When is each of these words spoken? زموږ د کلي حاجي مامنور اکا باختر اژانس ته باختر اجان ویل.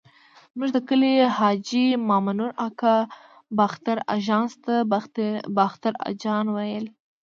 زموږ 0.53 0.69
د 0.73 0.79
کلي 0.89 1.13
حاجي 1.37 1.85
مامنور 2.09 2.51
اکا 2.67 2.95
باختر 3.57 3.97
اژانس 4.15 4.51
ته 4.65 4.73
باختر 5.57 5.93
اجان 6.09 6.45
ویل. 6.55 6.85